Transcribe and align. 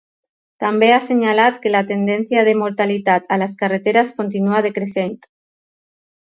També 0.61 0.87
ha 0.93 0.95
assenyalat 1.01 1.59
que 1.65 1.73
la 1.75 1.81
tendència 1.91 2.47
de 2.49 2.57
mortalitat 2.63 3.29
a 3.37 3.39
les 3.45 3.55
carreteres 3.63 4.13
continua 4.23 4.67
decreixent. 4.71 5.17